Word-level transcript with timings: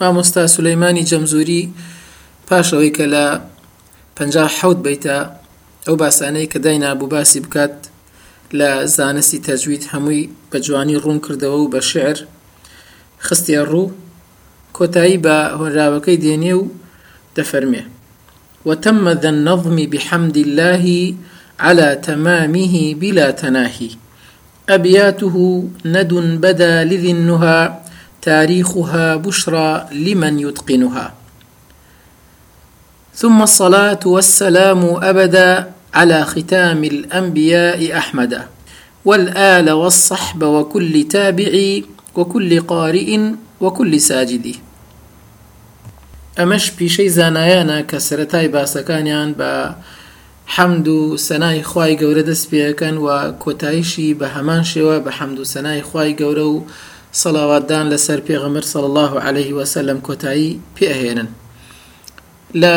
مامۆستا 0.00 0.42
سولەیمانی 0.54 1.06
جەمزوری 1.10 1.62
پاشەوەی 2.48 2.92
کە 2.96 3.04
لە 3.14 3.24
بنجا 4.16 4.46
حوت 4.56 4.78
بيتا 4.86 5.18
او 5.88 5.92
باسانەی 5.96 6.50
کە 6.52 6.58
داینا 6.64 6.94
بوو 6.98 7.08
باسی 7.14 7.40
بکات 7.40 7.74
لە 8.58 8.70
زانستی 8.96 9.38
تەجوید 9.46 9.82
هەمووی 9.92 10.28
بە 10.50 10.56
جوانی 10.66 11.00
ڕوون 11.02 11.18
کردەوە 11.26 11.58
و 11.60 11.70
بە 11.74 11.80
شعر 11.90 12.16
خستیە 13.26 13.62
ڕوو 13.70 13.92
کۆتایی 14.76 15.22
بە 15.24 15.36
وتم 18.66 19.14
ذا 19.22 19.28
النظم 19.28 19.76
بحمد 19.76 20.38
الله 20.38 21.14
على 21.60 21.94
تمامه 22.02 22.94
بلا 22.94 23.30
تناهي 23.30 23.90
أبياته 24.68 25.34
ند 25.86 26.40
بدا 26.44 26.82
لذي 26.84 27.10
النهى 27.16 27.70
تاريخها 28.32 29.16
بشرى 29.16 29.88
لمن 29.92 30.38
يتقنها 30.40 31.14
ثم 33.14 33.42
الصلاه 33.42 34.00
والسلام 34.06 34.82
ابدا 35.02 35.70
على 35.94 36.24
ختام 36.24 36.84
الانبياء 36.84 37.98
احمد 37.98 38.42
والال 39.04 39.70
والصحب 39.70 40.42
وكل 40.42 41.04
تابع 41.16 41.52
وكل 42.14 42.60
قارئ 42.60 43.10
وكل 43.60 44.00
ساجد 44.00 44.46
أمش 46.38 46.68
في 46.70 46.88
شيء 46.88 47.10
کە 47.10 47.80
كسرتاي 47.90 48.48
باسكانيان 48.48 49.32
با 49.32 49.74
حمد 50.46 50.88
و 50.88 51.16
خواي 51.62 51.62
خی 51.62 51.96
گەورە 52.00 52.22
دەست 52.30 52.46
پێەکەن 52.50 52.96
و 53.00 53.32
کۆتاییشی 53.44 54.16
بە 54.20 54.26
هەمان 54.36 54.64
شێوە 54.74 54.98
بە 55.06 55.12
سەڵاواتدان 57.22 57.84
لەسەر 57.92 58.18
پێغەمر 58.28 58.64
سەڵ 58.72 58.82
الله 58.90 59.12
عليه 59.26 59.50
وسلم 59.58 59.98
کۆتایی 60.06 60.50
پێهێنن 60.76 61.28
لە 62.62 62.74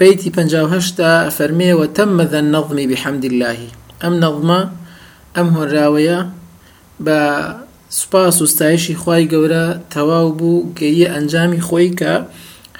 بيتي 0.00 0.28
پنجاوهشتا 0.36 1.10
فرمي 1.36 1.72
وتم 1.80 2.14
ذا 2.32 2.38
النظم 2.44 2.78
بحمد 2.90 3.24
الله 3.30 3.58
أم 4.06 4.12
نظمة 4.24 4.60
أم 5.40 5.46
هراوية 5.58 6.18
با 7.06 7.20
سپاس 8.00 8.36
وستایشی 8.44 8.94
خوای 9.02 9.24
گەورە 9.32 9.66
تەواو 9.94 10.28
بوو 10.38 10.66
گەیە 10.78 11.08
ئەنجامی 11.14 11.62
خۆی 11.68 11.90
کە 12.00 12.12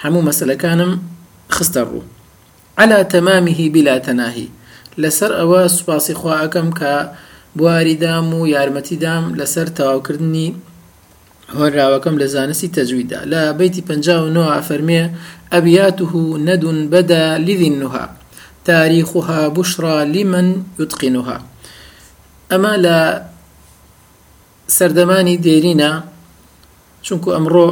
هەموو 0.03 0.27
مەسلەکانم 0.29 0.93
خستە 1.57 1.83
ڕوو 1.89 2.03
على 2.81 2.99
تەمامیهی 3.13 3.67
بلا 3.75 3.97
تەناهی 4.07 4.49
لەسەر 5.03 5.31
ئەوە 5.39 5.61
سوپاسی 5.77 6.15
خواکەم 6.21 6.69
کە 6.81 6.93
بواریدام 7.59 8.27
و 8.35 8.47
یارمەتیدام 8.55 9.25
لەسەر 9.41 9.67
تەواوکردنی 9.79 10.49
هۆراوەکەم 11.55 12.15
لە 12.21 12.25
زانستی 12.35 12.69
تەجویدا 12.77 13.19
لە 13.33 13.43
بەیتی 13.59 13.83
پ 13.87 13.91
فەرمێ 14.69 15.03
ئەبیاته 15.53 16.13
نەد 16.49 16.63
بەدا 16.93 17.25
لیذینها 17.47 18.05
تاریخها 18.65 19.41
بشرا 19.57 20.03
لمن 20.15 20.49
یوتقینها 20.79 21.39
ئەمە 22.51 22.75
لە 22.85 22.97
سەردەمانی 24.77 25.37
دێرینە 25.45 25.93
چونکو 27.07 27.29
ئەمڕۆ 27.37 27.69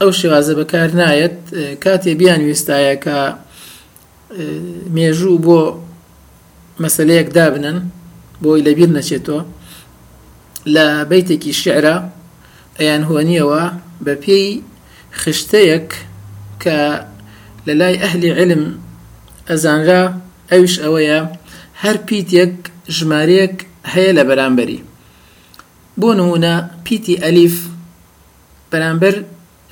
ئەو 0.00 0.10
شێوازە 0.20 0.52
بەکار 0.60 0.88
نایەت 1.00 1.36
کاتێ 1.84 2.12
بیان 2.20 2.40
ویستایە 2.48 2.94
کە 3.04 3.16
اه، 3.36 3.38
مێژوو 4.96 5.36
بۆ 5.46 5.60
مەسلەیەک 6.84 7.28
دابنن 7.36 7.78
بۆی 8.42 8.64
لەبیر 8.66 8.90
نەچێتەوە 8.96 9.40
لە 10.74 10.86
بەیتێکی 11.10 11.52
شعرە 11.62 11.96
ئەیان 12.80 13.02
هوەنیەوە 13.08 13.62
بە 14.04 14.14
پێی 14.24 14.46
خشتەیەک 15.20 15.88
کە 16.62 16.78
لە 17.66 17.72
لای 17.80 18.00
ئەهلی 18.02 18.30
علم 18.38 18.62
ئەزانرا 19.48 20.02
ئەوش 20.50 20.74
ئەوەیە 20.84 21.20
هەر 21.82 21.96
پیتێک 22.06 22.54
ژمارەیەک 22.96 23.56
هەیە 23.92 24.10
لە 24.18 24.22
بەرامبەری 24.28 24.84
بۆ 26.00 26.10
نمونە 26.18 26.54
پیتی 26.84 27.20
ئەلیف 27.24 27.56
بەرامبەر 28.70 29.16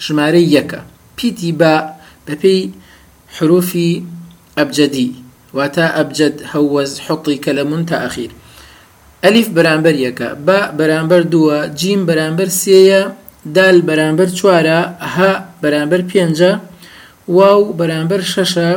ژمارەی 0.05 0.51
یەکە 0.57 0.81
پیتی 1.19 1.51
با 1.61 1.75
بە 2.27 2.35
پێی 2.43 2.63
حروفی 3.37 3.91
ئەبجدی 4.59 5.09
واتە 5.57 5.87
ئەبجد 5.97 6.37
هەوەز 6.53 6.93
حقی 7.07 7.37
کە 7.45 7.51
لە 7.59 7.65
منتە 7.71 7.97
ئەخیر 8.05 8.33
ئەلیف 9.25 9.49
بەرامبەر 9.57 9.95
یەکە 10.07 10.29
با 10.47 10.59
بەرامبەر 10.79 11.23
دووە 11.33 11.59
جیم 11.81 12.01
بەرامبەر 12.09 12.49
سێیە 12.63 13.03
دال 13.57 13.77
بەرامبەر 13.89 14.29
چوارە 14.39 14.81
ها 15.15 15.33
بەرامبەر 15.63 16.03
پێنجە 16.11 16.53
واو 17.37 17.61
بەرامبەر 17.79 18.21
شەشە 18.33 18.69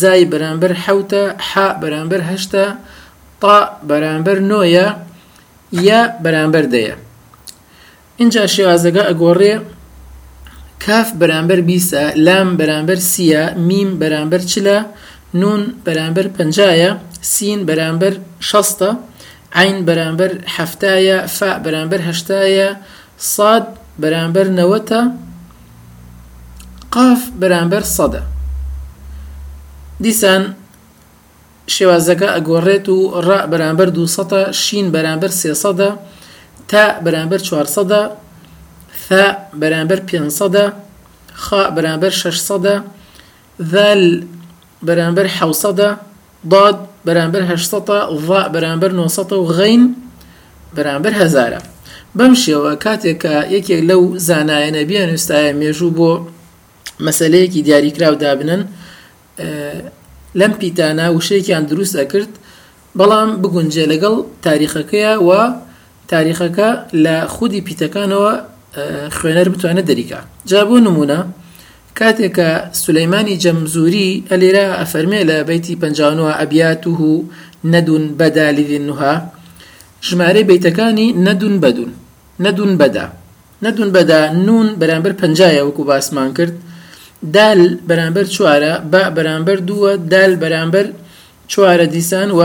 زای 0.00 0.22
بەرامبەر 0.32 0.72
حوتە 0.84 1.24
ح 1.48 1.52
بەرامبەر 1.82 2.20
هەشتە 2.30 2.64
تا 3.42 3.56
بەرامبەر 3.88 4.38
نۆیە 4.50 4.86
یا 5.88 6.00
بەرامبەر 6.24 6.64
دەیە 6.74 6.94
اینجا 8.20 8.42
شێوازەکە 8.54 9.02
ئەگۆڕێ 9.08 9.54
کاف 10.84 11.08
بەرامبەر 11.20 11.60
بیسە 11.68 12.02
لام 12.26 12.48
بەرامبەر 12.60 12.98
سیە 13.12 13.42
میم 13.68 13.90
بەرامبەر 14.00 14.42
چلە 14.52 14.78
نون 15.40 15.62
بەرامبەر 15.86 16.26
پنجایە 16.36 16.90
سین 17.34 17.60
بەرامبەر 17.68 18.14
شەستە 18.50 18.90
عین 19.54 19.76
بەرامبەر 19.88 20.32
هەفتایە 20.56 21.18
فا 21.36 21.50
بەرامبەر 21.64 22.00
هەشتایە 22.08 22.68
ساد 23.36 23.64
بەرامبەر 24.02 24.46
نەوەتە 24.58 25.00
قاف 26.94 27.20
بەرامبەر 27.40 27.82
سەدە 27.96 28.22
دیسان 30.04 30.42
شێوازەکە 31.74 32.28
ئەگۆڕێت 32.36 32.86
و 32.90 32.98
ڕ 33.26 33.30
بەرامبەر 33.52 33.88
دو 33.96 34.04
سەدە 34.16 34.40
شین 34.62 34.86
بەرامبەر 34.94 35.32
سێسەدە 35.40 35.90
تا 36.70 36.84
بەرامبەر 37.04 37.40
چوارسەدە 37.48 38.00
ثا 39.06 39.24
بەرامبەر 39.60 40.00
پێسەدە 40.08 40.64
خا 41.44 41.60
بەرامبەر 41.76 42.12
شەشسەدە 42.20 42.74
ذەل 43.72 44.02
بەرامبەر 44.86 45.26
حەوسەدە 45.38 45.90
داد 46.52 46.78
بەرامبەر 47.06 47.42
هەشتە 47.52 47.78
ڤا 47.88 48.40
بەرامبەر 48.54 48.90
900 49.00 49.38
و 49.42 49.46
غین 49.58 49.82
بەرامبەر 50.76 51.14
هزارە 51.22 51.60
بەم 52.18 52.34
شێوە 52.44 52.72
کاتێکە 52.84 53.34
یەکێک 53.54 53.80
لەو 53.90 54.02
زانایەنە 54.28 54.82
بیان 54.88 55.08
نوستایە 55.14 55.52
مێژوو 55.60 55.90
بۆ 55.98 56.10
مەسلەیەکی 57.06 57.60
دیاریکراو 57.66 58.14
دابنن 58.22 58.62
لەم 60.40 60.52
پیتانە 60.60 61.06
وشەیەکیان 61.16 61.64
دروست 61.70 61.94
ئەکرد 62.00 62.32
بەڵام 62.98 63.30
بگونجێ 63.42 63.84
لەگەڵ 63.92 64.16
تاریخەکەیە 64.46 65.12
و 65.28 65.30
تاریخەکە 66.12 66.68
لە 67.04 67.16
خودی 67.34 67.60
پیتەکانەوە 67.66 68.32
خوێنەر 69.18 69.48
بتوانێت 69.52 69.86
دەریکا 69.90 70.20
جا 70.50 70.62
بۆ 70.68 70.76
نمونە 70.86 71.20
کاتێکە 72.00 72.48
سولەیمانی 72.82 73.40
جەمزوری 73.44 74.10
ئەلێرا 74.30 74.66
ئەفەرمێ 74.80 75.20
لە 75.30 75.36
بەیتی 75.48 75.78
پەنجاوەوە 75.82 76.32
ئەبیاتوه 76.40 77.24
نەدون 77.72 78.04
بەدالیدنها 78.18 79.14
ژمارە 80.08 80.42
بیتەکانی 80.50 81.08
نەدون 81.26 81.54
بەدون 81.62 81.92
نەدون 82.44 82.72
بەدا 82.80 83.06
نەدون 83.64 83.88
بەدا 83.96 84.20
نون 84.46 84.68
بەرامبەر 84.80 85.12
پنجایە 85.22 85.62
وەکو 85.66 85.82
باسمان 85.90 86.30
کرد 86.38 86.54
دال 87.34 87.60
بەرامبەر 87.88 88.26
چوارە 88.34 88.72
با 88.92 89.02
بەرامبەر 89.16 89.58
دووە 89.68 89.90
دال 90.12 90.32
بەرامبەر 90.42 90.86
چوارە 91.52 91.86
دیسان 91.94 92.28
و 92.38 92.40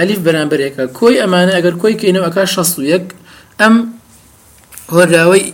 ئەلیف 0.00 0.20
بەرامبەرێکە 0.26 0.84
کۆی 0.98 1.20
ئەمانە 1.22 1.52
ئەگەر 1.56 1.74
کۆی 1.82 1.94
کەینەوە 2.00 2.26
ئەک 2.28 2.36
16 2.54 3.04
ئەم 3.60 3.74
هۆراوەی 4.96 5.44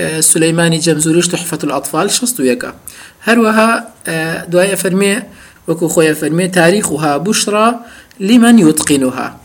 آه، 0.00 0.20
سليماني 0.20 0.78
جمزوريش 0.78 1.28
تحفة 1.28 1.58
الأطفال 1.64 2.10
شست 2.10 2.40
يكا 2.40 2.74
هروها 3.22 3.88
آه، 4.06 4.44
دوايا 4.44 4.74
فرمي 4.74 5.22
وكو 5.68 5.88
خويا 5.88 6.14
فرمي 6.14 6.48
تاريخها 6.48 7.16
بشرى 7.16 7.74
لمن 8.20 8.58
يتقنها 8.58 9.36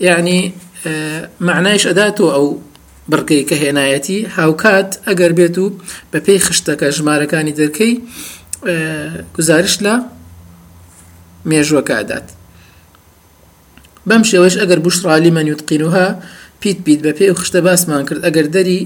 يعني 0.00 0.52
آه، 0.86 1.28
معنايش 1.40 1.86
أداتو 1.86 2.32
أو 2.32 2.58
برقي 3.08 3.42
كهنايتي 3.42 4.26
هاوكات 4.26 4.94
أجر 5.08 5.32
بيتو 5.32 5.72
ببي 6.14 6.38
خشتك 6.38 6.78
بە 6.78 6.88
پێی 6.88 6.90
خشتەکە 6.90 6.94
ژمارەکانی 6.96 7.52
دەرکەی 7.60 7.92
گزارش 9.38 9.74
لە 9.84 9.94
مێژوەکە 11.48 11.90
ئەدات 12.00 12.26
بەم 14.06 14.22
لمن 15.06 15.46
يتقنها 15.46 16.20
پیت 16.64 16.78
بیت 16.86 17.00
بە 17.04 17.18
پێی 17.18 17.32
خشتە 17.40 17.56
باسمان 17.66 18.02
کرد 18.08 18.22
ئەگەر 18.26 18.46
دەری 18.56 18.80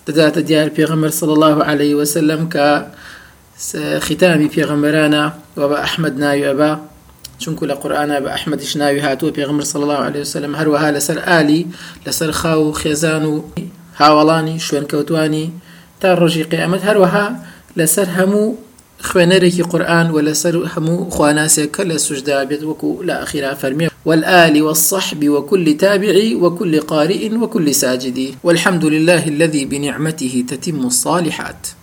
دەداتە 0.07 0.41
دیار 0.49 0.69
پێغەمەر 0.77 1.12
سڵ 1.21 1.29
الله 1.35 1.55
عليه 1.71 1.95
وسلم 2.01 2.43
کە 2.55 2.67
ختامی 4.07 4.49
پێغەمبەرانە 4.55 5.25
و 5.59 5.61
بە 5.71 5.79
ئەحمد 5.85 6.15
ناویێبە 6.23 6.71
چونکو 7.43 7.65
لە 7.71 7.75
قورآە 7.83 8.21
بە 8.25 8.31
ئەحمەدیش 8.35 8.73
ناوی 8.81 9.01
هاتووە 9.07 9.33
پێغمر 9.39 9.65
سڵ 9.73 9.81
الله 9.85 10.01
عليه 10.09 10.21
وسلم 10.27 10.53
هەروەها 10.61 10.89
لەسەر 10.97 11.19
ئالی 11.29 11.62
لەسەر 12.07 12.31
خاو 12.41 12.62
و 12.67 12.73
خێزان 12.81 13.25
و 13.33 13.37
هاوڵانی 14.01 14.57
شوێنکەوتانی 14.67 15.47
تا 16.01 16.09
ڕۆژی 16.21 16.49
قیامەت 16.53 16.83
هەروەها 16.89 17.27
لەسەر 17.79 18.07
هەموو 18.19 18.49
خوێنەرێکی 19.08 19.64
قورآن 19.73 20.06
و 20.14 20.19
لەسەر 20.29 20.55
هەموو 20.75 21.08
خواناسێک 21.14 21.70
کە 21.76 21.82
لە 21.91 21.97
سوشدا 22.06 22.38
بێت 22.49 22.62
وەکو 22.69 22.91
لە 23.08 23.14
ئەخیرا 23.20 23.52
فەرمی 23.61 23.87
والآل 24.08 24.55
والصحب 24.67 25.20
وكل 25.35 25.67
تابع 25.85 26.14
وكل 26.43 26.73
قارئ 26.93 27.23
وكل 27.43 27.67
ساجد 27.82 28.19
والحمد 28.44 28.85
لله 28.94 29.23
الذي 29.35 29.62
بنعمته 29.73 30.35
تتم 30.50 30.79
الصالحات 30.93 31.80